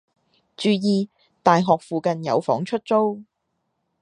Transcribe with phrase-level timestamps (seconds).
[0.57, 1.11] 注意！
[1.43, 3.21] 大學附近有房出租